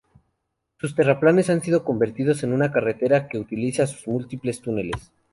Sus 0.79 0.95
terraplenes 0.95 1.51
han 1.51 1.61
sido 1.61 1.83
convertidos 1.83 2.41
en 2.41 2.53
una 2.53 2.71
carretera 2.71 3.27
que 3.27 3.37
utiliza 3.37 3.85
sus 3.85 4.07
múltiples 4.07 4.59
túneles. 4.59 5.11